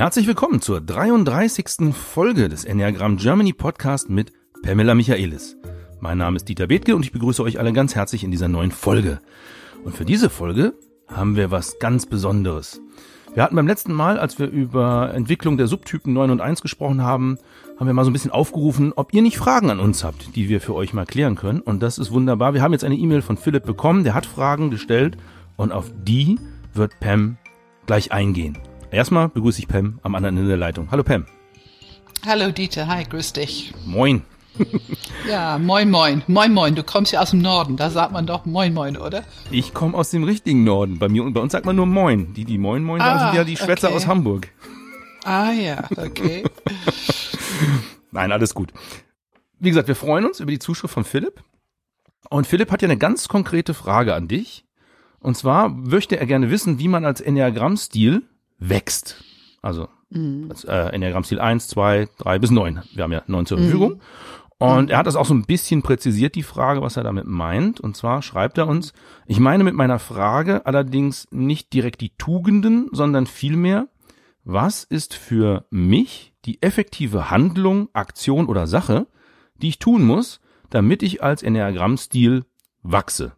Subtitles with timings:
[0.00, 1.94] Herzlich willkommen zur 33.
[1.94, 4.32] Folge des Enneagram Germany Podcast mit
[4.62, 5.58] Pamela Michaelis.
[6.00, 8.70] Mein Name ist Dieter Bethke und ich begrüße euch alle ganz herzlich in dieser neuen
[8.70, 9.20] Folge.
[9.84, 10.72] Und für diese Folge
[11.06, 12.80] haben wir was ganz Besonderes.
[13.34, 17.02] Wir hatten beim letzten Mal, als wir über Entwicklung der Subtypen 9 und 1 gesprochen
[17.02, 17.36] haben,
[17.78, 20.48] haben wir mal so ein bisschen aufgerufen, ob ihr nicht Fragen an uns habt, die
[20.48, 21.60] wir für euch mal klären können.
[21.60, 22.54] Und das ist wunderbar.
[22.54, 25.18] Wir haben jetzt eine E-Mail von Philipp bekommen, der hat Fragen gestellt
[25.58, 26.38] und auf die
[26.72, 27.36] wird Pam
[27.84, 28.56] gleich eingehen.
[28.90, 30.90] Erstmal begrüße ich Pam am anderen Ende der Leitung.
[30.90, 31.24] Hallo Pam.
[32.26, 33.72] Hallo Dieter, hi, grüß dich.
[33.86, 34.22] Moin.
[35.28, 36.22] ja, moin moin.
[36.26, 39.22] Moin moin, du kommst ja aus dem Norden, da sagt man doch moin moin, oder?
[39.52, 40.98] Ich komme aus dem richtigen Norden.
[40.98, 42.34] Bei mir und bei uns sagt man nur moin.
[42.34, 43.96] Die, die moin moin sagen, sind ja die Schwätzer okay.
[43.96, 44.48] aus Hamburg.
[45.22, 46.42] Ah ja, okay.
[48.10, 48.72] Nein, alles gut.
[49.60, 51.44] Wie gesagt, wir freuen uns über die Zuschrift von Philipp.
[52.28, 54.64] Und Philipp hat ja eine ganz konkrete Frage an dich.
[55.20, 58.22] Und zwar möchte er gerne wissen, wie man als Enneagramm-Stil
[58.60, 59.22] wächst.
[59.62, 60.52] Also mhm.
[60.66, 62.82] äh, Enneagramm-Stil 1, 2, 3 bis 9.
[62.94, 63.94] Wir haben ja 9 zur Verfügung.
[63.94, 64.00] Mhm.
[64.58, 67.80] Und er hat das auch so ein bisschen präzisiert, die Frage, was er damit meint.
[67.80, 68.92] Und zwar schreibt er uns,
[69.26, 73.88] ich meine mit meiner Frage allerdings nicht direkt die Tugenden, sondern vielmehr,
[74.44, 79.06] was ist für mich die effektive Handlung, Aktion oder Sache,
[79.56, 82.44] die ich tun muss, damit ich als Enneagramm-Stil
[82.82, 83.32] wachse.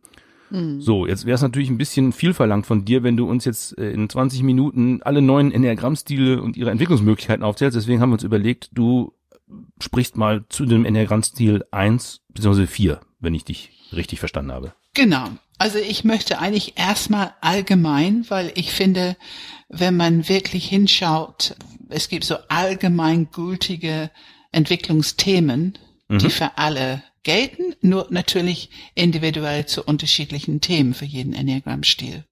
[0.53, 0.81] Mhm.
[0.81, 3.77] So, jetzt wäre es natürlich ein bisschen viel verlangt von dir, wenn du uns jetzt
[3.79, 7.77] äh, in 20 Minuten alle neuen Enneagramm-Stile und ihre Entwicklungsmöglichkeiten aufzählst.
[7.77, 9.15] Deswegen haben wir uns überlegt, du
[9.81, 12.67] sprichst mal zu dem Enneagramm-Stil 1 bzw.
[12.67, 14.75] 4, wenn ich dich richtig verstanden habe.
[14.95, 15.29] Genau.
[15.59, 19.17] Also ich möchte eigentlich erstmal allgemein, weil ich finde,
[19.69, 21.57] wenn man wirklich hinschaut,
[21.89, 24.11] es gibt so allgemein gültige
[24.51, 25.79] Entwicklungsthemen,
[26.09, 26.19] mhm.
[26.19, 32.25] die für alle gelten, nur natürlich individuell zu unterschiedlichen Themen für jeden Enneagramm-Stil.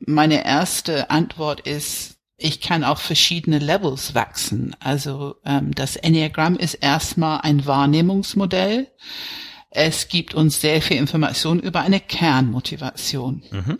[0.00, 4.74] Meine erste Antwort ist, ich kann auf verschiedene Levels wachsen.
[4.80, 8.88] Also ähm, das Enneagramm ist erstmal ein Wahrnehmungsmodell.
[9.70, 13.42] Es gibt uns sehr viel Information über eine Kernmotivation.
[13.50, 13.78] Mhm.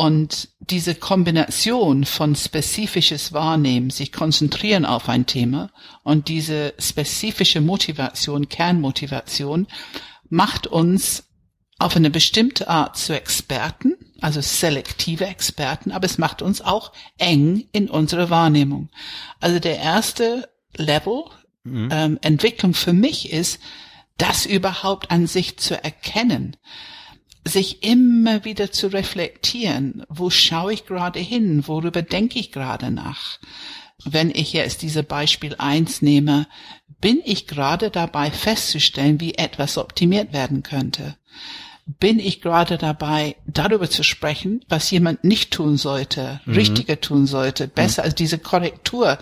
[0.00, 5.68] Und diese Kombination von spezifisches Wahrnehmen, sich konzentrieren auf ein Thema
[6.02, 9.66] und diese spezifische Motivation, Kernmotivation,
[10.30, 11.24] macht uns
[11.78, 17.68] auf eine bestimmte Art zu Experten, also selektive Experten, aber es macht uns auch eng
[17.72, 18.88] in unserer Wahrnehmung.
[19.38, 21.24] Also der erste Level
[21.64, 21.90] mhm.
[21.92, 23.60] ähm, Entwicklung für mich ist,
[24.16, 26.56] das überhaupt an sich zu erkennen
[27.50, 33.38] sich immer wieder zu reflektieren, wo schaue ich gerade hin, worüber denke ich gerade nach.
[34.04, 36.46] Wenn ich jetzt diese Beispiel eins nehme,
[37.00, 41.16] bin ich gerade dabei festzustellen, wie etwas optimiert werden könnte.
[41.86, 46.54] Bin ich gerade dabei, darüber zu sprechen, was jemand nicht tun sollte, mhm.
[46.54, 48.06] richtiger tun sollte, besser mhm.
[48.06, 49.18] als diese Korrektur.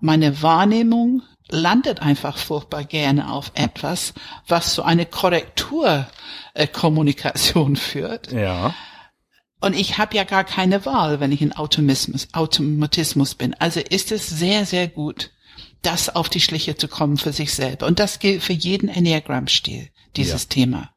[0.00, 4.12] Meine Wahrnehmung landet einfach furchtbar gerne auf etwas,
[4.46, 8.32] was zu einer Korrekturkommunikation führt.
[8.32, 8.74] Ja.
[9.60, 13.54] Und ich habe ja gar keine Wahl, wenn ich in Automatismus, Automatismus bin.
[13.54, 15.30] Also ist es sehr, sehr gut,
[15.82, 17.86] das auf die Schliche zu kommen für sich selber.
[17.86, 20.48] Und das gilt für jeden Enneagram-Stil, dieses ja.
[20.48, 20.90] Thema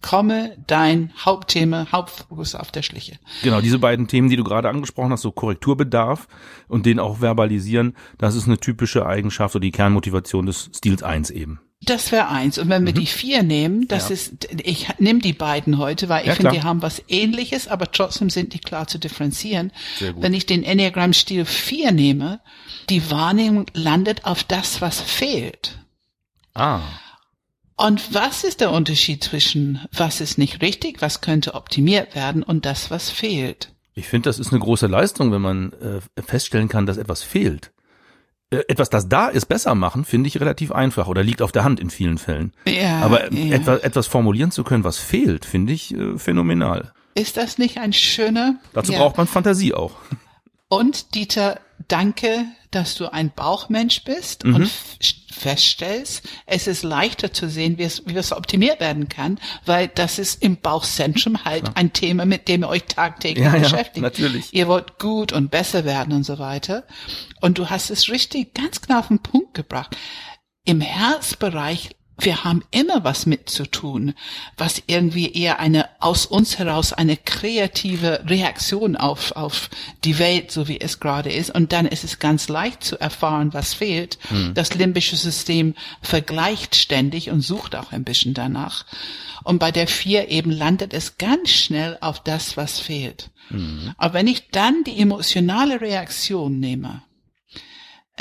[0.00, 3.18] komme dein Hauptthema, Hauptfokus auf der Schliche.
[3.42, 6.28] Genau, diese beiden Themen, die du gerade angesprochen hast, so Korrekturbedarf
[6.68, 11.30] und den auch verbalisieren, das ist eine typische Eigenschaft oder die Kernmotivation des Stils 1
[11.30, 11.60] eben.
[11.80, 12.58] Das wäre eins.
[12.58, 12.98] Und wenn wir mhm.
[12.98, 14.14] die vier nehmen, das ja.
[14.14, 17.92] ist, ich nehme die beiden heute, weil ich ja, finde, die haben was ähnliches, aber
[17.92, 19.72] trotzdem sind die klar zu differenzieren.
[20.16, 22.40] Wenn ich den Enneagram-Stil vier nehme,
[22.90, 25.78] die Wahrnehmung landet auf das, was fehlt.
[26.54, 26.80] Ah.
[27.78, 32.66] Und was ist der Unterschied zwischen was ist nicht richtig, was könnte optimiert werden und
[32.66, 33.72] das, was fehlt?
[33.94, 37.70] Ich finde, das ist eine große Leistung, wenn man äh, feststellen kann, dass etwas fehlt.
[38.50, 41.62] Äh, etwas, das da ist, besser machen, finde ich relativ einfach oder liegt auf der
[41.62, 42.52] Hand in vielen Fällen.
[42.66, 43.54] Ja, Aber ja.
[43.54, 46.92] etwas, etwas formulieren zu können, was fehlt, finde ich äh, phänomenal.
[47.14, 48.56] Ist das nicht ein schöner?
[48.72, 48.98] Dazu ja.
[48.98, 49.92] braucht man Fantasie auch.
[50.68, 54.54] Und Dieter, danke, dass du ein Bauchmensch bist mhm.
[54.56, 54.70] und
[55.38, 60.18] feststellst, es ist leichter zu sehen, wie es, wie es optimiert werden kann, weil das
[60.18, 61.74] ist im Bauchzentrum halt ja.
[61.74, 63.96] ein Thema, mit dem ihr euch tagtäglich ja, beschäftigt.
[63.96, 64.52] Ja, natürlich.
[64.52, 66.84] Ihr wollt gut und besser werden und so weiter.
[67.40, 69.96] Und du hast es richtig ganz klar auf den Punkt gebracht.
[70.64, 74.14] Im Herzbereich wir haben immer was mit zu tun,
[74.56, 79.70] was irgendwie eher eine aus uns heraus eine kreative Reaktion auf auf
[80.04, 81.54] die Welt, so wie es gerade ist.
[81.54, 84.18] Und dann ist es ganz leicht zu erfahren, was fehlt.
[84.30, 84.54] Mhm.
[84.54, 88.84] Das limbische System vergleicht ständig und sucht auch ein bisschen danach.
[89.44, 93.30] Und bei der vier eben landet es ganz schnell auf das, was fehlt.
[93.50, 93.94] Mhm.
[93.96, 97.02] Aber wenn ich dann die emotionale Reaktion nehme,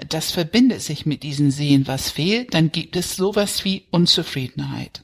[0.09, 5.03] das verbindet sich mit diesem Sehen, was fehlt, dann gibt es sowas wie Unzufriedenheit.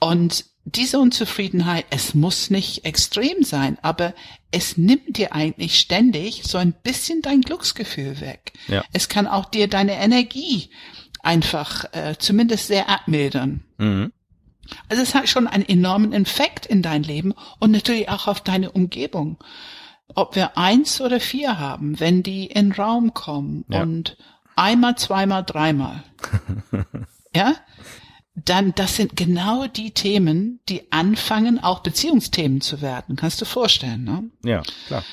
[0.00, 4.14] Und diese Unzufriedenheit, es muss nicht extrem sein, aber
[4.50, 8.52] es nimmt dir eigentlich ständig so ein bisschen dein Glücksgefühl weg.
[8.68, 8.84] Ja.
[8.92, 10.70] Es kann auch dir deine Energie
[11.22, 13.64] einfach äh, zumindest sehr abmildern.
[13.78, 14.12] Mhm.
[14.88, 18.70] Also es hat schon einen enormen Effekt in dein Leben und natürlich auch auf deine
[18.70, 19.38] Umgebung.
[20.14, 23.82] Ob wir eins oder vier haben, wenn die in den Raum kommen Ja.
[23.82, 24.16] und
[24.56, 26.02] einmal, zweimal, dreimal.
[27.34, 27.54] ja?
[28.34, 33.16] Dann, das sind genau die Themen, die anfangen, auch Beziehungsthemen zu werden.
[33.16, 34.24] Kannst du vorstellen, ne?
[34.42, 35.04] Ja, klar.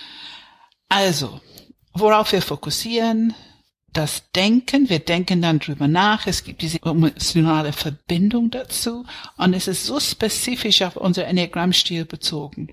[0.87, 1.41] Also,
[1.93, 3.33] worauf wir fokussieren,
[3.91, 9.05] das Denken, wir denken dann drüber nach, es gibt diese emotionale Verbindung dazu
[9.35, 12.69] und es ist so spezifisch auf unser Enneagrammstil bezogen.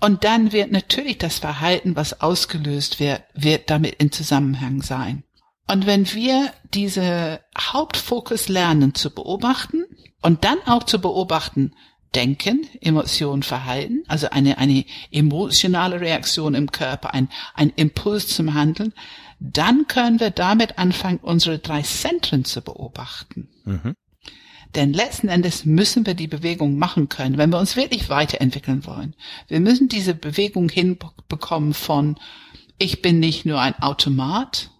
[0.00, 5.24] Und dann wird natürlich das Verhalten, was ausgelöst wird, wird damit in Zusammenhang sein.
[5.68, 9.84] Und wenn wir diese Hauptfokus lernen zu beobachten
[10.22, 11.72] und dann auch zu beobachten,
[12.14, 18.92] Denken, Emotion, Verhalten, also eine, eine emotionale Reaktion im Körper, ein, ein Impuls zum Handeln,
[19.38, 23.48] dann können wir damit anfangen, unsere drei Zentren zu beobachten.
[23.64, 23.94] Mhm.
[24.74, 29.14] Denn letzten Endes müssen wir die Bewegung machen können, wenn wir uns wirklich weiterentwickeln wollen.
[29.48, 32.16] Wir müssen diese Bewegung hinbekommen von,
[32.78, 34.70] ich bin nicht nur ein Automat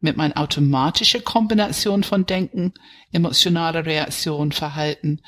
[0.00, 2.74] mit meiner automatischen Kombination von Denken,
[3.12, 5.20] emotionaler Reaktion, Verhalten,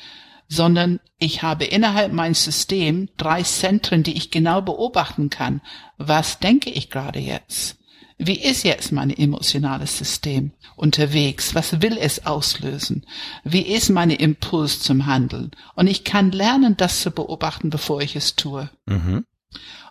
[0.48, 5.60] sondern ich habe innerhalb meines Systems drei Zentren, die ich genau beobachten kann.
[5.96, 7.79] Was denke ich gerade jetzt?
[8.22, 11.54] Wie ist jetzt mein emotionales System unterwegs?
[11.54, 13.06] Was will es auslösen?
[13.44, 15.52] Wie ist mein Impuls zum Handeln?
[15.74, 18.68] Und ich kann lernen, das zu beobachten, bevor ich es tue.
[18.84, 19.24] Mhm.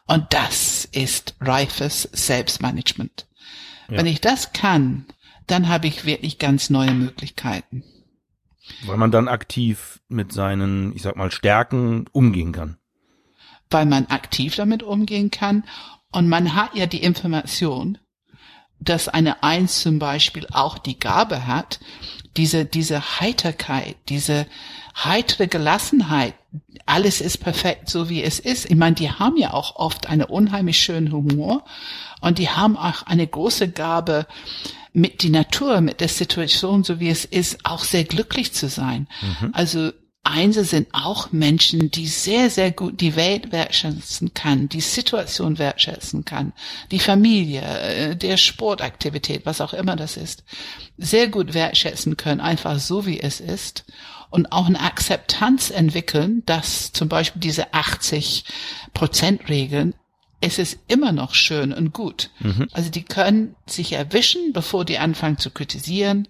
[0.06, 3.28] Und das ist reifes Selbstmanagement.
[3.90, 3.98] Ja.
[3.98, 5.06] Wenn ich das kann,
[5.48, 7.84] dann habe ich wirklich ganz neue Möglichkeiten.
[8.86, 12.78] Weil man dann aktiv mit seinen, ich sag mal, Stärken umgehen kann.
[13.72, 15.64] weil man aktiv damit umgehen kann.
[16.12, 17.98] Und man hat ja die Information,
[18.80, 21.80] dass eine Eins zum Beispiel auch die Gabe hat,
[22.38, 24.46] diese, diese Heiterkeit, diese
[24.96, 26.36] heitere Gelassenheit,
[26.86, 28.66] alles ist perfekt, so wie es ist.
[28.70, 31.64] Ich meine, die haben ja auch oft einen unheimlich schönen Humor
[32.22, 34.26] und die haben auch eine große Gabe,
[34.94, 39.08] mit die Natur, mit der Situation, so wie es ist, auch sehr glücklich zu sein.
[39.54, 39.92] Also
[40.30, 46.26] Einser sind auch Menschen, die sehr, sehr gut die Welt wertschätzen kann, die Situation wertschätzen
[46.26, 46.54] kann,
[46.92, 50.44] die Familie, äh, der Sportaktivität, was auch immer das ist,
[50.98, 53.86] sehr gut wertschätzen können, einfach so wie es ist
[54.30, 58.46] und auch eine Akzeptanz entwickeln, dass zum Beispiel diese 80
[58.94, 59.94] Prozent Regeln
[60.42, 62.30] es ist immer noch schön und gut.
[62.72, 66.30] Also die können sich erwischen, bevor die anfangen zu kritisieren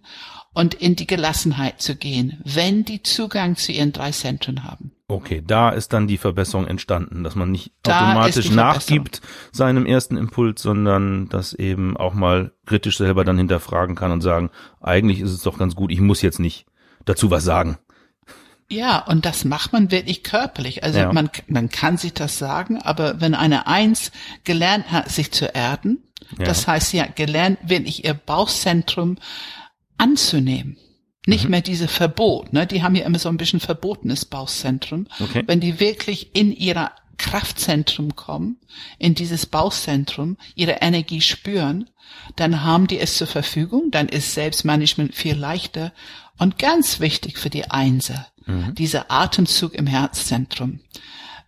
[0.59, 4.91] und in die Gelassenheit zu gehen, wenn die Zugang zu ihren drei Zentren haben.
[5.07, 9.21] Okay, da ist dann die Verbesserung entstanden, dass man nicht Da automatisch nachgibt
[9.53, 14.49] seinem ersten Impuls, sondern das eben auch mal kritisch selber dann hinterfragen kann und sagen,
[14.81, 16.65] eigentlich ist es doch ganz gut, ich muss jetzt nicht
[17.05, 17.77] dazu was sagen.
[18.69, 20.83] Ja, und das macht man wirklich körperlich.
[20.83, 21.13] Also Ja.
[21.13, 24.11] man, man kann sich das sagen, aber wenn eine Eins
[24.43, 26.03] gelernt hat, sich zu erden,
[26.37, 26.45] Ja.
[26.45, 29.17] das heißt, sie hat gelernt, wirklich ihr Bauchzentrum
[29.99, 30.77] anzunehmen.
[31.27, 31.51] Nicht Mhm.
[31.51, 32.65] mehr diese Verbot, ne?
[32.65, 35.07] Die haben ja immer so ein bisschen verbotenes Bauchzentrum.
[35.19, 35.43] Okay.
[35.45, 38.57] Wenn die wirklich in ihrer Kraftzentrum kommen,
[38.97, 41.89] in dieses Bauchzentrum, ihre Energie spüren,
[42.37, 45.91] dann haben die es zur Verfügung, dann ist Selbstmanagement viel leichter
[46.37, 48.27] und ganz wichtig für die Einser,
[48.73, 50.79] dieser Atemzug im Herzzentrum.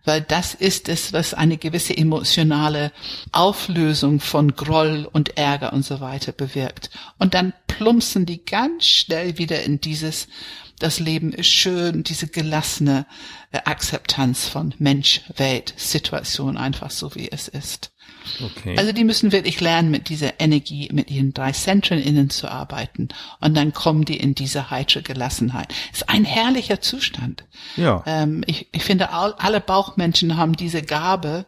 [0.04, 2.92] Weil das ist es, was eine gewisse emotionale
[3.30, 6.90] Auflösung von Groll und Ärger und so weiter bewirkt.
[7.18, 10.26] Und dann plumpsen die ganz schnell wieder in dieses,
[10.78, 13.06] das Leben ist schön, diese gelassene
[13.52, 17.91] äh, Akzeptanz von Mensch, Welt, Situation, einfach so wie es ist.
[18.42, 18.76] Okay.
[18.78, 23.08] Also die müssen wirklich lernen, mit dieser Energie, mit ihren drei Zentren innen zu arbeiten.
[23.40, 25.72] Und dann kommen die in diese heitere Gelassenheit.
[25.92, 27.44] Ist ein herrlicher Zustand.
[27.76, 28.02] ja.
[28.06, 31.46] Ähm, ich, ich finde, all, alle Bauchmenschen haben diese Gabe,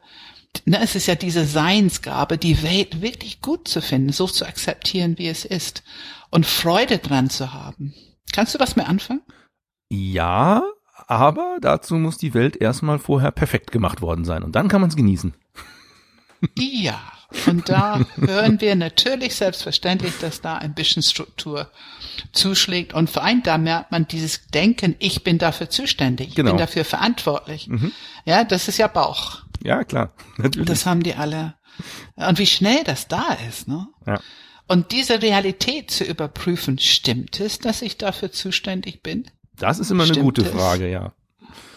[0.65, 5.19] ne, es ist ja diese Seinsgabe, die Welt wirklich gut zu finden, so zu akzeptieren,
[5.19, 5.83] wie es ist.
[6.31, 7.95] Und Freude dran zu haben.
[8.33, 9.23] Kannst du was mehr anfangen?
[9.91, 10.63] Ja,
[11.07, 14.91] aber dazu muss die Welt erstmal vorher perfekt gemacht worden sein und dann kann man
[14.91, 15.35] es genießen.
[16.59, 17.01] Ja,
[17.47, 21.71] und da hören wir natürlich selbstverständlich, dass da ein bisschen Struktur
[22.33, 22.95] zuschlägt.
[22.95, 26.51] Und vor allem da merkt man dieses Denken, ich bin dafür zuständig, ich Genau.
[26.53, 27.69] bin dafür verantwortlich.
[28.25, 29.43] Ja, das ist ja Bauch.
[29.63, 30.13] Ja, klar.
[30.37, 30.69] Natürlich.
[30.69, 31.55] Das haben die alle.
[32.15, 33.89] Und wie schnell das da ist, ne?
[34.07, 34.21] ja.
[34.67, 39.31] Und diese Realität zu überprüfen, stimmt es, dass ich dafür zuständig bin?
[39.59, 40.49] Das ist immer eine Stimmt gute es?
[40.51, 41.13] Frage, ja.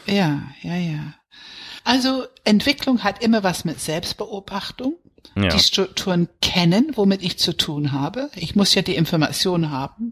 [0.05, 1.13] Ja, ja, ja.
[1.87, 4.95] Also Entwicklung hat immer was mit Selbstbeobachtung,
[5.37, 5.47] Ja.
[5.47, 8.29] die Strukturen kennen, womit ich zu tun habe.
[8.35, 10.11] Ich muss ja die Information haben.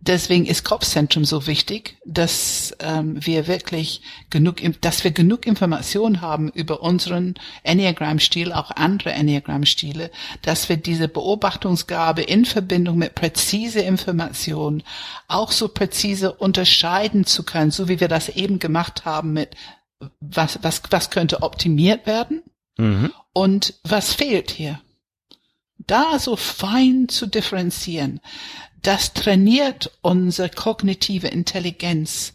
[0.00, 6.48] Deswegen ist Kopfzentrum so wichtig, dass ähm, wir wirklich genug, dass wir genug Information haben
[6.50, 10.10] über unseren Enneagram-Stil, auch andere Enneagram-Stile,
[10.42, 14.82] dass wir diese Beobachtungsgabe in Verbindung mit präzise Information
[15.28, 19.54] auch so präzise unterscheiden zu können, so wie wir das eben gemacht haben mit
[20.20, 22.42] was, was, was könnte optimiert werden
[22.78, 23.12] Mhm.
[23.32, 24.80] und was fehlt hier.
[25.78, 28.20] Da so fein zu differenzieren,
[28.82, 32.34] das trainiert unsere kognitive Intelligenz.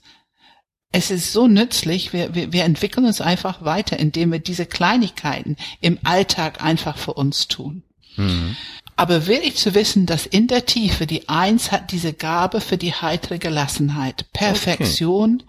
[0.91, 5.57] Es ist so nützlich, wir, wir, wir entwickeln uns einfach weiter, indem wir diese Kleinigkeiten
[5.81, 7.83] im Alltag einfach für uns tun.
[8.15, 8.55] Mhm.
[8.95, 12.93] Aber wirklich zu wissen, dass in der Tiefe die Eins hat diese Gabe für die
[12.93, 15.43] heitere Gelassenheit, Perfektion,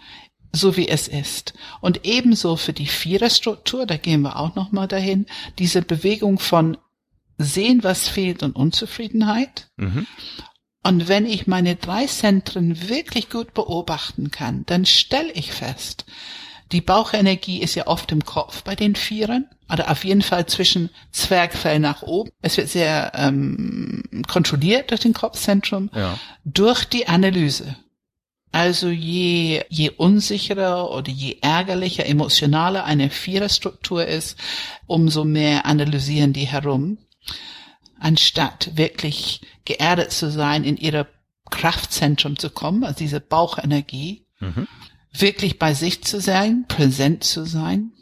[0.52, 1.54] so wie es ist.
[1.80, 5.26] Und ebenso für die Viererstruktur, da gehen wir auch nochmal dahin,
[5.58, 6.76] diese Bewegung von
[7.38, 9.68] sehen, was fehlt und Unzufriedenheit.
[9.76, 10.06] Mhm.
[10.82, 16.06] Und wenn ich meine drei Zentren wirklich gut beobachten kann, dann stelle ich fest,
[16.72, 20.90] die Bauchenergie ist ja oft im Kopf bei den Vierern, oder auf jeden Fall zwischen
[21.12, 22.30] Zwergfell nach oben.
[22.40, 26.18] Es wird sehr ähm, kontrolliert durch den Kopfzentrum, Ja.
[26.44, 27.76] durch die Analyse.
[28.50, 34.36] Also je, je unsicherer oder je ärgerlicher, emotionaler eine Viererstruktur ist,
[34.86, 36.98] umso mehr analysieren die herum,
[38.00, 41.06] anstatt wirklich geerdet zu sein, in ihre
[41.50, 44.68] Kraftzentrum zu kommen, also diese Bauchenergie, Mhm.
[45.12, 47.92] wirklich bei sich zu sein, präsent zu sein.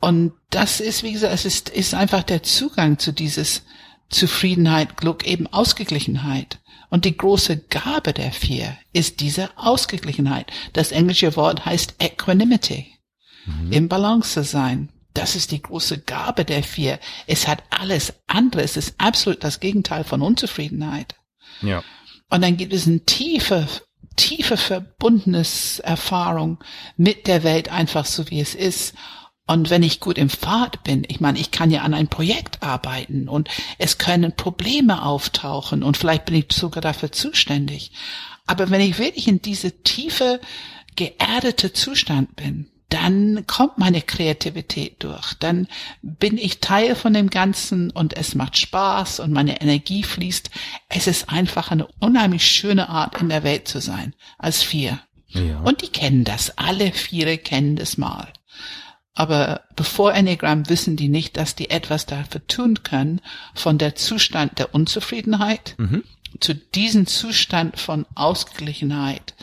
[0.00, 3.62] Und das ist, wie gesagt, es ist, ist einfach der Zugang zu dieses
[4.10, 6.58] Zufriedenheit, Glück, eben Ausgeglichenheit.
[6.90, 10.50] Und die große Gabe der vier ist diese Ausgeglichenheit.
[10.72, 12.98] Das englische Wort heißt Equanimity.
[13.70, 14.90] Im Balance zu sein.
[15.14, 17.00] Das ist die große Gabe der vier.
[17.26, 18.62] Es hat alles andere.
[18.62, 21.16] Es ist absolut das Gegenteil von Unzufriedenheit.
[21.62, 21.82] Ja.
[22.30, 23.66] Und dann gibt es eine tiefe,
[24.16, 26.62] tiefe verbundenes Erfahrung
[26.96, 28.94] mit der Welt einfach so wie es ist.
[29.48, 32.62] Und wenn ich gut im Pfad bin, ich meine, ich kann ja an ein Projekt
[32.62, 37.90] arbeiten und es können Probleme auftauchen und vielleicht bin ich sogar dafür zuständig.
[38.46, 40.40] Aber wenn ich wirklich in diese tiefe,
[40.96, 45.32] geerdete Zustand bin, dann kommt meine Kreativität durch.
[45.34, 45.66] Dann
[46.02, 50.50] bin ich Teil von dem Ganzen und es macht Spaß und meine Energie fließt.
[50.90, 55.00] Es ist einfach eine unheimlich schöne Art, in der Welt zu sein, als vier.
[55.28, 55.60] Ja.
[55.60, 56.56] Und die kennen das.
[56.58, 58.30] Alle vier kennen das mal.
[59.18, 63.20] Aber bevor Enneagram wissen die nicht, dass die etwas dafür tun können,
[63.52, 66.04] von der Zustand der Unzufriedenheit Mhm.
[66.38, 69.34] zu diesem Zustand von Ausgeglichenheit.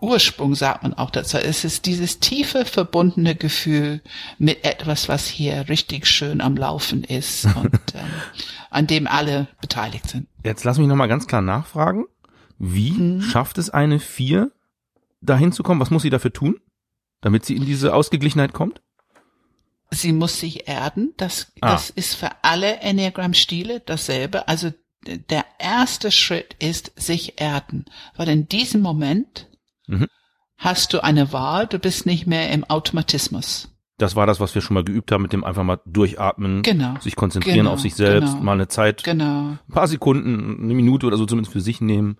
[0.00, 1.38] Ursprung sagt man auch dazu.
[1.38, 4.00] Es ist dieses tiefe verbundene Gefühl
[4.38, 8.10] mit etwas, was hier richtig schön am Laufen ist und ähm,
[8.70, 10.26] an dem alle beteiligt sind.
[10.42, 12.04] Jetzt lass mich nochmal ganz klar nachfragen.
[12.58, 13.22] Wie Mhm.
[13.22, 14.50] schafft es eine Vier,
[15.20, 15.80] dahin zu kommen?
[15.80, 16.56] Was muss sie dafür tun,
[17.20, 18.80] damit sie in diese Ausgeglichenheit kommt?
[19.90, 21.14] Sie muss sich erden.
[21.16, 21.72] Das, Ah.
[21.72, 24.46] das ist für alle Enneagram-Stile dasselbe.
[24.48, 24.70] Also
[25.06, 27.86] der erste Schritt ist sich erden.
[28.16, 29.48] Weil in diesem Moment
[29.86, 30.06] Mhm.
[30.58, 31.66] hast du eine Wahl.
[31.66, 33.70] Du bist nicht mehr im Automatismus.
[33.96, 36.94] Das war das, was wir schon mal geübt haben mit dem einfach mal durchatmen, Genau.
[37.00, 38.44] sich konzentrieren Genau, auf sich selbst, genau.
[38.44, 39.56] mal eine Zeit, Genau.
[39.66, 42.18] ein paar Sekunden, eine Minute oder so zumindest für sich nehmen.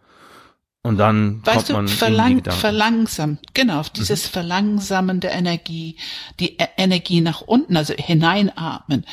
[0.89, 2.61] Und dann Weißt kommt du, man die verlang, Gedanken.
[2.61, 5.97] verlangsam, genau, dieses Verlangsamen der Energie,
[6.41, 9.05] die E- Energie nach unten, also hineinatmen,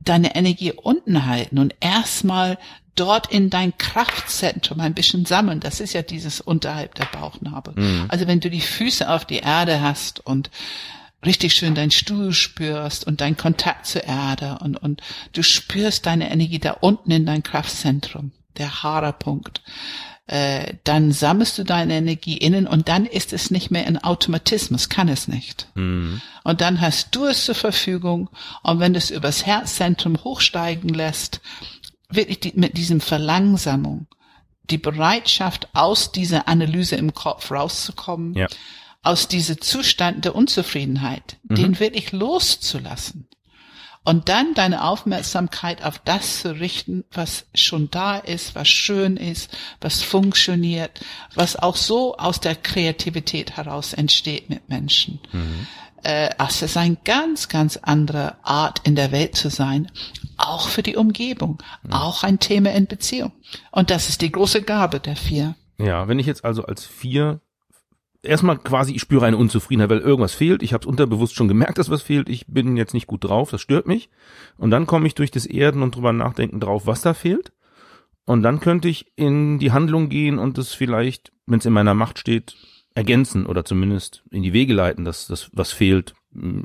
[0.00, 2.58] deine Energie unten halten und erstmal
[2.94, 5.60] dort in dein Kraftzentrum ein bisschen sammeln.
[5.60, 7.74] Das ist ja dieses unterhalb der Bauchnabel.
[7.76, 8.04] Mhm.
[8.08, 10.50] Also wenn du die Füße auf die Erde hast und
[11.24, 16.30] richtig schön deinen Stuhl spürst und deinen Kontakt zur Erde und, und du spürst deine
[16.30, 19.60] Energie da unten in dein Kraftzentrum, der Haarerpunkt,
[20.28, 24.88] äh, dann sammelst du deine Energie innen und dann ist es nicht mehr in Automatismus,
[24.88, 25.68] kann es nicht.
[25.74, 26.20] Mhm.
[26.42, 28.28] Und dann hast du es zur Verfügung
[28.62, 31.40] und wenn du es übers Herzzentrum hochsteigen lässt,
[32.10, 34.06] wirklich die, mit diesem Verlangsamung,
[34.68, 38.48] die Bereitschaft aus dieser Analyse im Kopf rauszukommen, Ja.
[39.02, 43.28] aus diesem Zustand der Unzufriedenheit, den wirklich loszulassen.
[44.06, 49.50] Und dann deine Aufmerksamkeit auf das zu richten, was schon da ist, was schön ist,
[49.80, 51.00] was funktioniert,
[51.34, 55.18] was auch so aus der Kreativität heraus entsteht mit Menschen.
[56.04, 59.90] Äh, ach, es ist eine ganz, ganz andere Art in der Welt zu sein.
[60.36, 63.32] auch für die Umgebung, auch ein Thema in Beziehung.
[63.70, 65.54] Und das ist die große Gabe der vier.
[65.78, 67.40] Ja, wenn ich jetzt also als vier
[68.26, 70.62] erstmal quasi, ich spüre eine Unzufriedenheit, weil irgendwas fehlt.
[70.62, 72.28] Ich habe es unterbewusst schon gemerkt, dass was fehlt.
[72.28, 74.10] Ich bin jetzt nicht gut drauf, das stört mich.
[74.56, 77.52] Und dann komme ich durch das Erden und drüber nachdenken drauf, was da fehlt.
[78.24, 81.94] Und dann könnte ich in die Handlung gehen und es vielleicht, wenn es in meiner
[81.94, 82.56] Macht steht,
[82.94, 86.14] ergänzen oder zumindest in die Wege leiten, dass das, was fehlt,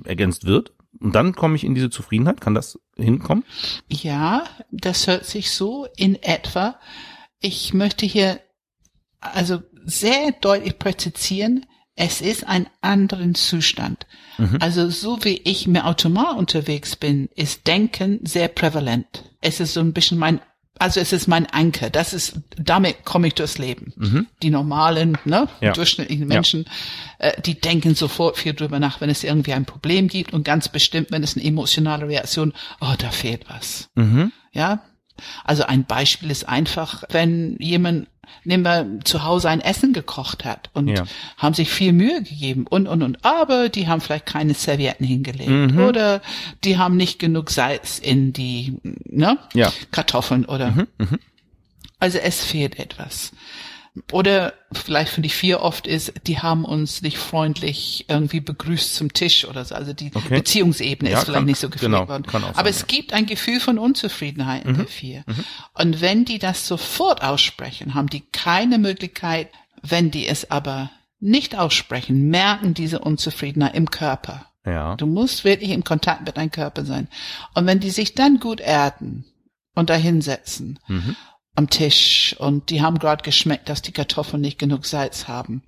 [0.06, 0.74] ergänzt wird.
[1.00, 2.42] Und dann komme ich in diese Zufriedenheit.
[2.42, 3.44] Kann das hinkommen?
[3.90, 6.80] Ja, das hört sich so in etwa.
[7.40, 8.40] Ich möchte hier
[9.20, 14.08] also sehr deutlich präzisieren, es ist ein anderen Zustand.
[14.38, 14.58] Mhm.
[14.60, 19.26] Also so wie ich mit Automat unterwegs bin, ist Denken sehr prävalent.
[19.42, 20.40] Es ist so ein bisschen mein,
[20.80, 21.90] also es ist mein Anker.
[21.90, 23.94] Das ist, damit komme ich durchs Leben.
[23.98, 24.28] Mhm.
[24.42, 25.74] Die normalen, ne, ja.
[25.74, 26.66] durchschnittlichen Menschen,
[27.20, 27.28] ja.
[27.28, 30.70] äh, die denken sofort viel drüber nach, wenn es irgendwie ein Problem gibt und ganz
[30.70, 33.90] bestimmt, wenn es eine emotionale Reaktion, oh, da fehlt was.
[33.96, 34.32] Mhm.
[34.54, 34.82] Ja,
[35.44, 38.08] also ein Beispiel ist einfach, wenn jemand
[38.44, 41.04] nehmen wir zu Hause ein Essen gekocht hat und ja.
[41.38, 45.50] haben sich viel Mühe gegeben und und und aber die haben vielleicht keine Servietten hingelegt
[45.50, 45.80] mhm.
[45.80, 46.22] oder
[46.64, 49.72] die haben nicht genug Salz in die ne ja.
[49.92, 50.88] Kartoffeln oder mhm.
[50.98, 51.20] Mhm.
[52.00, 53.32] also es fehlt etwas
[54.12, 59.12] oder vielleicht für die vier oft ist, die haben uns nicht freundlich irgendwie begrüßt zum
[59.12, 59.76] Tisch oder so.
[59.76, 60.36] Also die okay.
[60.36, 62.26] Beziehungsebene ja, ist vielleicht kann, nicht so gepflegt genau, worden.
[62.32, 62.86] Aber sein, es ja.
[62.88, 64.78] gibt ein Gefühl von Unzufriedenheit in mhm.
[64.78, 65.24] der vier.
[65.28, 65.44] Mhm.
[65.74, 69.50] Und wenn die das sofort aussprechen, haben die keine Möglichkeit,
[69.82, 74.46] wenn die es aber nicht aussprechen, merken diese Unzufriedenheit im Körper.
[74.66, 74.96] Ja.
[74.96, 77.10] Du musst wirklich im Kontakt mit deinem Körper sein.
[77.56, 79.26] Und wenn die sich dann gut erden
[79.76, 81.18] und dahinsetzen mhm
[81.56, 85.64] am Tisch und die haben gerade geschmeckt, dass die Kartoffeln nicht genug Salz haben.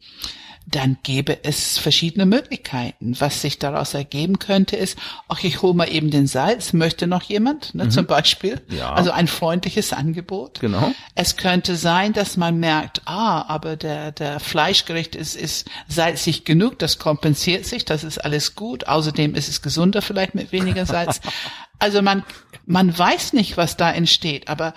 [0.65, 3.19] Dann gäbe es verschiedene Möglichkeiten.
[3.19, 7.23] Was sich daraus ergeben könnte, ist, ach, ich hole mal eben den Salz, möchte noch
[7.23, 7.91] jemand, ne, mhm.
[7.91, 8.61] zum Beispiel.
[8.69, 8.93] Ja.
[8.93, 10.61] Also ein freundliches Angebot.
[10.61, 10.93] Genau.
[11.15, 16.79] Es könnte sein, dass man merkt, ah, aber der, der Fleischgericht ist, ist salzig genug,
[16.79, 18.87] das kompensiert sich, das ist alles gut.
[18.87, 21.19] Außerdem ist es gesunder vielleicht mit weniger Salz.
[21.79, 22.23] also man,
[22.65, 24.73] man weiß nicht, was da entsteht, aber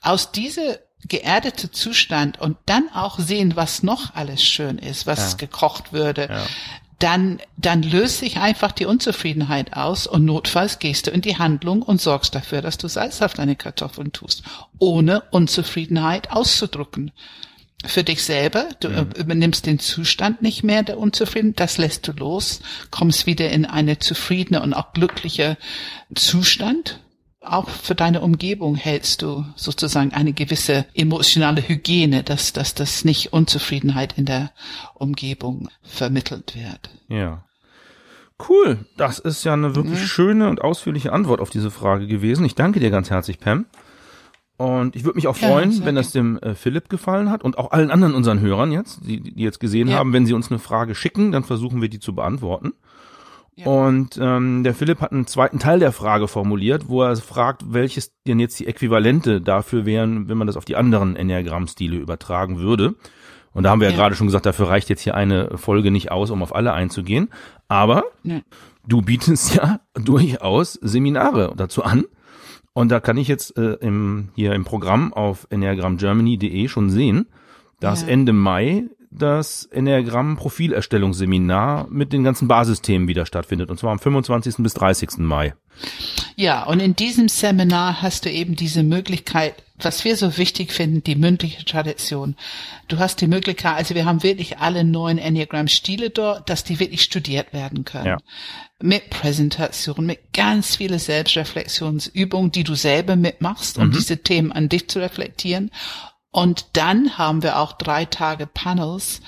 [0.00, 5.38] aus diese geerdete Zustand und dann auch sehen, was noch alles schön ist, was ja.
[5.38, 6.46] gekocht würde, ja.
[6.98, 11.82] dann, dann löst sich einfach die Unzufriedenheit aus und notfalls gehst du in die Handlung
[11.82, 14.42] und sorgst dafür, dass du Salz auf deine Kartoffeln tust,
[14.78, 17.12] ohne Unzufriedenheit auszudrücken.
[17.86, 19.12] Für dich selber, du mhm.
[19.16, 24.00] übernimmst den Zustand nicht mehr der Unzufriedenheit, das lässt du los, kommst wieder in eine
[24.00, 25.56] zufriedene und auch glückliche
[26.12, 26.98] Zustand
[27.40, 33.32] auch für deine Umgebung hältst du sozusagen eine gewisse emotionale Hygiene, dass, dass das nicht
[33.32, 34.50] Unzufriedenheit in der
[34.94, 36.90] Umgebung vermittelt wird.
[37.08, 37.44] Ja.
[38.48, 38.86] Cool.
[38.96, 40.06] Das ist ja eine wirklich ja.
[40.06, 42.44] schöne und ausführliche Antwort auf diese Frage gewesen.
[42.44, 43.66] Ich danke dir ganz herzlich, Pam.
[44.56, 47.58] Und ich würde mich auch freuen, ja, wenn das dem äh, Philipp gefallen hat und
[47.58, 49.96] auch allen anderen unseren Hörern jetzt, die, die jetzt gesehen ja.
[49.96, 52.72] haben, wenn sie uns eine Frage schicken, dann versuchen wir die zu beantworten.
[53.66, 58.12] Und ähm, der Philipp hat einen zweiten Teil der Frage formuliert, wo er fragt, welches
[58.26, 62.94] denn jetzt die Äquivalente dafür wären, wenn man das auf die anderen Enneagramm-Stile übertragen würde.
[63.52, 65.90] Und da haben wir ja, ja gerade schon gesagt, dafür reicht jetzt hier eine Folge
[65.90, 67.30] nicht aus, um auf alle einzugehen.
[67.66, 68.40] Aber ja.
[68.86, 72.04] du bietest ja durchaus Seminare dazu an.
[72.74, 77.26] Und da kann ich jetzt äh, im, hier im Programm auf enneagramgermany.de schon sehen,
[77.80, 78.08] dass ja.
[78.08, 84.56] Ende Mai das Enneagramm Profilerstellungsseminar mit den ganzen Basisthemen wieder stattfindet und zwar am 25.
[84.58, 85.18] bis 30.
[85.18, 85.54] Mai.
[86.36, 91.02] Ja, und in diesem Seminar hast du eben diese Möglichkeit, was wir so wichtig finden,
[91.02, 92.36] die mündliche Tradition.
[92.88, 97.02] Du hast die Möglichkeit, also wir haben wirklich alle neuen Enneagramm-Stile dort, dass die wirklich
[97.02, 98.06] studiert werden können.
[98.06, 98.18] Ja.
[98.80, 103.92] Mit Präsentation, mit ganz viele Selbstreflexionsübungen, die du selber mitmachst, um mhm.
[103.92, 105.70] diese Themen an dich zu reflektieren.
[106.38, 109.22] Und dann haben wir auch drei Tage Panels,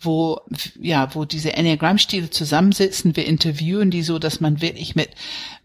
[0.00, 0.40] wo,
[0.80, 3.14] ja, wo diese Enneagramm-Stile zusammensitzen.
[3.14, 5.10] Wir interviewen die so, dass man wirklich mit,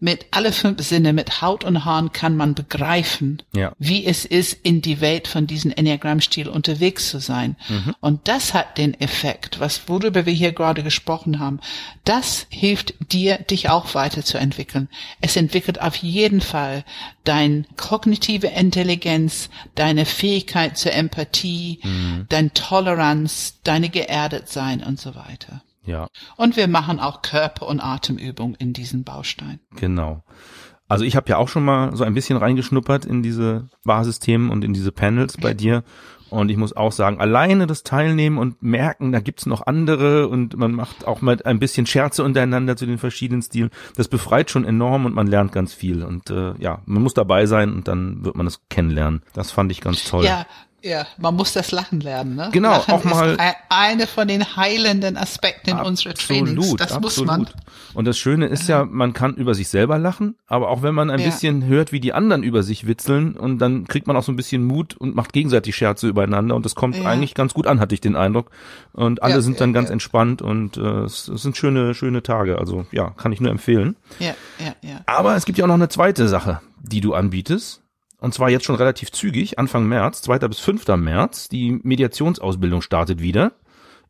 [0.02, 3.72] mit alle fünf Sinne, mit Haut und Haaren kann man begreifen, ja.
[3.78, 7.54] wie es ist, in die Welt von diesen Enneagramm-Stil unterwegs zu sein.
[7.68, 7.94] Mhm.
[8.00, 11.60] Und das hat den Effekt, was, worüber wir hier gerade gesprochen haben.
[12.04, 14.88] Das hilft dir, dich auch weiterzuentwickeln.
[15.20, 16.84] Es entwickelt auf jeden Fall
[17.22, 22.26] dein kognitive Intelligenz, deine Fähigkeit zur Empathie, mhm.
[22.28, 25.62] deine Toleranz, deine geerdet sein und so weiter.
[25.84, 26.08] Ja.
[26.36, 29.60] Und wir machen auch Körper- und Atemübungen in diesen Baustein.
[29.76, 30.22] Genau.
[30.88, 34.62] Also ich habe ja auch schon mal so ein bisschen reingeschnuppert in diese Basisthemen und
[34.62, 35.84] in diese Panels bei dir.
[36.28, 40.56] Und ich muss auch sagen, alleine das Teilnehmen und merken, da gibt's noch andere und
[40.56, 43.70] man macht auch mal ein bisschen Scherze untereinander zu den verschiedenen Stilen.
[43.96, 46.02] Das befreit schon enorm und man lernt ganz viel.
[46.02, 49.22] Und äh, ja, man muss dabei sein und dann wird man es kennenlernen.
[49.34, 50.24] Das fand ich ganz toll.
[50.24, 50.46] Ja,
[50.82, 52.48] ja, man muss das Lachen lernen, ne?
[52.52, 56.74] Genau, Lachen auch mal- ist ein- eine von den heilenden Aspekten unserer Trainings.
[56.76, 57.48] Das muss man.
[57.94, 61.10] Und das Schöne ist ja, man kann über sich selber lachen, aber auch wenn man
[61.10, 61.26] ein Ja.
[61.26, 64.36] bisschen hört, wie die anderen über sich witzeln und dann kriegt man auch so ein
[64.36, 67.04] bisschen Mut und macht gegenseitig Scherze übereinander und das kommt Ja.
[67.04, 68.50] eigentlich ganz gut an, hatte ich den Eindruck.
[68.92, 72.58] Und alle Ja, sind dann ganz entspannt und äh, es, es sind schöne, schöne Tage.
[72.58, 73.94] Also ja, kann ich nur empfehlen.
[74.18, 75.00] Ja, ja, ja.
[75.06, 77.81] Aber es gibt ja auch noch eine zweite Sache, die du anbietest.
[78.22, 80.38] Und zwar jetzt schon relativ zügig, Anfang März, 2.
[80.46, 80.86] bis 5.
[80.96, 81.48] März.
[81.48, 83.50] Die Mediationsausbildung startet wieder.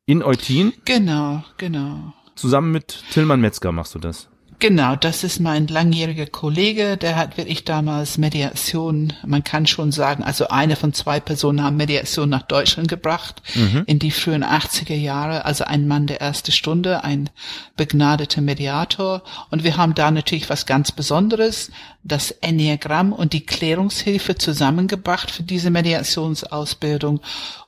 [0.04, 0.74] In Eutin.
[0.84, 2.12] Genau, genau.
[2.34, 4.28] Zusammen mit Tillmann Metzger machst du das.
[4.58, 10.22] Genau, das ist mein langjähriger Kollege, der hat wirklich damals Mediation, man kann schon sagen,
[10.22, 13.42] also eine von zwei Personen haben Mediation nach Deutschland gebracht
[13.86, 17.28] in die frühen 80er Jahre, also ein Mann der erste Stunde, ein
[17.76, 19.22] begnadeter Mediator.
[19.50, 21.72] Und wir haben da natürlich was ganz Besonderes,
[22.04, 27.20] das Enneagramm und die Klärungshilfe zusammengebracht für diese Mediationsausbildung.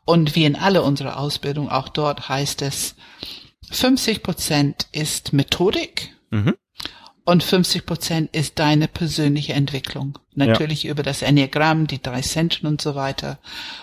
[0.05, 2.95] Und wie in alle unsere Ausbildung, auch dort heißt es,
[3.71, 6.11] 50 Prozent ist Methodik,
[7.25, 10.19] und 50 Prozent ist deine persönliche Entwicklung.
[10.35, 13.39] Natürlich über das Enneagramm, die drei Zentren und so weiter.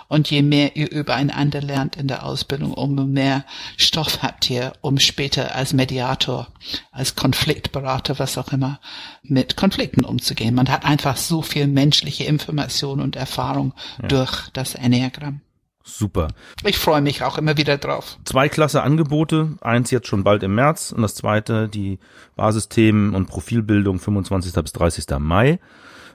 [0.09, 3.45] Und je mehr ihr übereinander lernt in der Ausbildung, umso mehr
[3.77, 6.49] Stoff habt ihr, um später als Mediator,
[6.91, 8.79] als Konfliktberater, was auch immer,
[9.23, 10.53] mit Konflikten umzugehen.
[10.53, 13.73] Man hat einfach so viel menschliche Information und Erfahrung
[14.07, 15.41] durch das Enneagramm.
[15.83, 16.27] Super.
[16.63, 18.17] Ich freue mich auch immer wieder drauf.
[18.25, 19.57] Zwei klasse Angebote.
[19.61, 21.99] Eins jetzt schon bald im März und das zweite die
[22.35, 24.53] Basisthemen und Profilbildung 25.
[24.53, 25.05] bis 30.
[25.19, 25.59] Mai.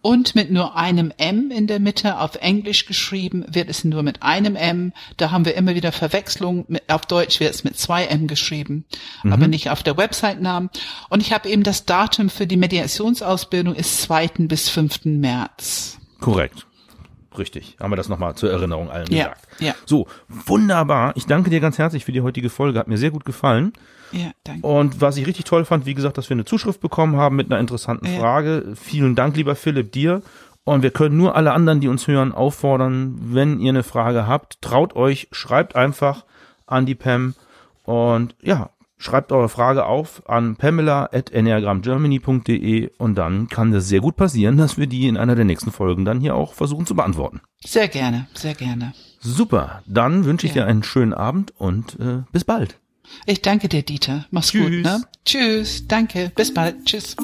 [0.06, 4.22] Und mit nur einem M in der Mitte, auf Englisch geschrieben, wird es nur mit
[4.22, 4.92] einem M.
[5.16, 6.66] Da haben wir immer wieder Verwechslung.
[6.68, 8.84] Mit, auf Deutsch wird es mit zwei M geschrieben,
[9.22, 10.68] aber nicht auf der Website-Namen.
[11.08, 14.28] Und ich habe eben das Datum für die Mediationsausbildung ist 2.
[14.40, 15.06] bis 5.
[15.06, 15.96] März.
[16.20, 16.66] Korrekt.
[17.38, 17.76] Richtig.
[17.80, 19.46] Haben wir das nochmal zur Erinnerung allen Ja, gesagt.
[19.60, 19.74] ja.
[19.86, 21.12] So, wunderbar.
[21.16, 22.78] Ich danke dir ganz herzlich für die heutige Folge.
[22.78, 23.72] Hat mir sehr gut gefallen.
[24.12, 24.66] Ja, danke.
[24.66, 27.50] Und was ich richtig toll fand, wie gesagt, dass wir eine Zuschrift bekommen haben mit
[27.50, 28.20] einer interessanten Ja.
[28.20, 28.74] Frage.
[28.80, 30.22] Vielen Dank, lieber Philipp, dir.
[30.64, 34.62] Und wir können nur alle anderen, die uns hören, auffordern, wenn ihr eine Frage habt,
[34.62, 36.24] traut euch, schreibt einfach
[36.66, 37.34] an die Pam
[37.84, 38.70] und ja,
[39.04, 44.86] schreibt eure Frage auf an pamela.enneagramgermany.de und dann kann das sehr gut passieren, dass wir
[44.86, 47.40] die in einer der nächsten Folgen dann hier auch versuchen zu beantworten.
[47.64, 48.92] Sehr gerne, sehr gerne.
[49.20, 50.62] Super, dann wünsche ich Ja.
[50.64, 52.78] dir einen schönen Abend und äh, bis bald.
[53.26, 54.24] Ich danke dir, Dieter.
[54.30, 54.62] Mach's Tschüss.
[54.62, 55.02] gut, ne?
[55.24, 56.32] Tschüss, danke.
[56.34, 56.84] Bis bald.
[56.86, 57.16] Tschüss.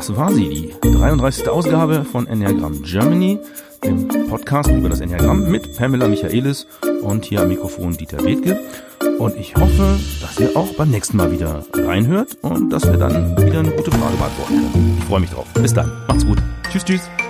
[0.00, 1.46] Das war sie, die 33.
[1.50, 3.38] Ausgabe von Enneagram Germany,
[3.84, 6.66] dem Podcast über das Enneagramm mit Pamela Michaelis
[7.02, 8.58] und hier am Mikrofon Dieter Bethke.
[9.18, 13.36] Und ich hoffe, dass ihr auch beim nächsten Mal wieder reinhört und dass wir dann
[13.44, 14.96] wieder eine gute Frage beantworten können.
[15.00, 15.46] Ich freue mich drauf.
[15.52, 15.92] Bis dann.
[16.08, 16.38] Macht's gut.
[16.70, 17.29] Tschüss, tschüss.